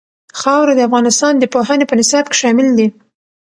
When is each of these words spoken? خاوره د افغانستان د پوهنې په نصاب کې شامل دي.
خاوره 0.39 0.73
د 0.75 0.79
افغانستان 0.87 1.33
د 1.37 1.43
پوهنې 1.53 1.85
په 1.87 1.95
نصاب 1.99 2.25
کې 2.29 2.39
شامل 2.41 2.67
دي. 2.77 2.87